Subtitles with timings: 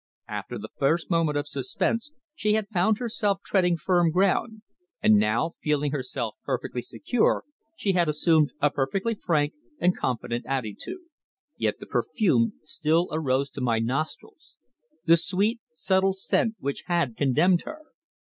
[0.29, 4.63] After the first moment of suspense she had found herself treading firm ground,
[4.99, 7.43] and now, feeling herself perfectly secure,
[7.75, 11.01] she had assumed a perfectly frank and confident attitude.
[11.55, 14.57] Yet the perfume still arose to my nostrils
[15.05, 17.83] the sweet, subtle scent which had condemned her.